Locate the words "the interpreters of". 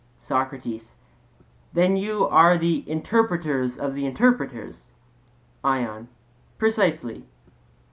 2.57-3.95